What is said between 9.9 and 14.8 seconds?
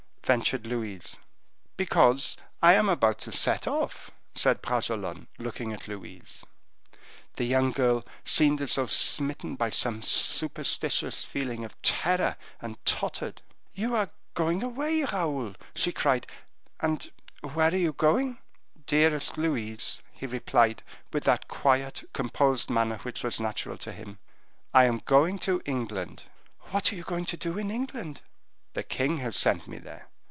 superstitious feeling of terror, and tottered. "You are going